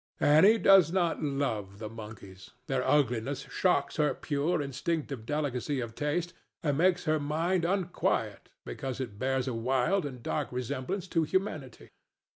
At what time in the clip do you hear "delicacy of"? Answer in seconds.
5.27-5.93